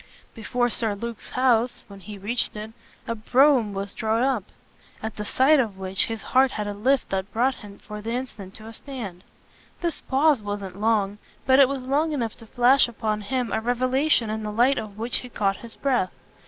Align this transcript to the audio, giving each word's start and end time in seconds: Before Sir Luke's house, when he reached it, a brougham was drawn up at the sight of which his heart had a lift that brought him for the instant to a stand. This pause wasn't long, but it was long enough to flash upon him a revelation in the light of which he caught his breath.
Before 0.33 0.71
Sir 0.71 0.95
Luke's 0.95 1.29
house, 1.29 1.85
when 1.87 1.99
he 1.99 2.17
reached 2.17 2.55
it, 2.55 2.71
a 3.05 3.13
brougham 3.13 3.71
was 3.71 3.93
drawn 3.93 4.23
up 4.23 4.45
at 5.03 5.15
the 5.15 5.23
sight 5.23 5.59
of 5.59 5.77
which 5.77 6.07
his 6.07 6.23
heart 6.23 6.49
had 6.49 6.65
a 6.65 6.73
lift 6.73 7.11
that 7.11 7.31
brought 7.31 7.53
him 7.53 7.77
for 7.77 8.01
the 8.01 8.09
instant 8.09 8.55
to 8.55 8.65
a 8.65 8.73
stand. 8.73 9.23
This 9.81 10.01
pause 10.01 10.41
wasn't 10.41 10.81
long, 10.81 11.19
but 11.45 11.59
it 11.59 11.69
was 11.69 11.83
long 11.83 12.13
enough 12.13 12.35
to 12.37 12.47
flash 12.47 12.87
upon 12.87 13.21
him 13.21 13.51
a 13.51 13.61
revelation 13.61 14.31
in 14.31 14.41
the 14.41 14.51
light 14.51 14.79
of 14.79 14.97
which 14.97 15.17
he 15.17 15.29
caught 15.29 15.57
his 15.57 15.75
breath. 15.75 16.11